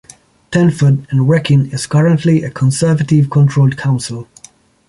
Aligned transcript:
Telford 0.49 1.05
and 1.11 1.29
Wrekin 1.29 1.71
is 1.71 1.85
currently 1.85 2.41
a 2.43 2.49
Conservative 2.49 3.29
controlled 3.29 3.77
council. 3.77 4.27